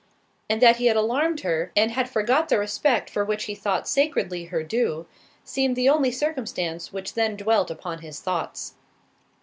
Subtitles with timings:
[0.49, 4.45] And that he had alarmed her, and had forgot the respect which he thought sacredly
[4.45, 5.05] her due,
[5.43, 8.73] seemed the only circumstance which then dwelt upon his thoughts.